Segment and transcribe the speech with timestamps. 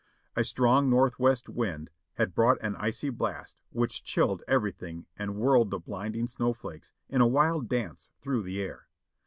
[0.35, 5.77] A strong northwest wind had brought an icy blast which chilled everything and whirled the
[5.77, 8.87] blinding snow flakes in a wild dance through the air.